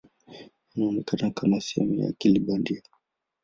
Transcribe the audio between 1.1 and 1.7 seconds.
kama